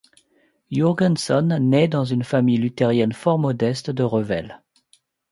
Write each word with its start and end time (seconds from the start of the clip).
Jurgenson 0.71 1.55
naît 1.61 1.87
dans 1.87 2.05
une 2.05 2.23
famille 2.23 2.57
luthérienne 2.57 3.11
fort 3.13 3.37
modeste 3.37 3.91
de 3.91 4.01
Revel. 4.01 4.59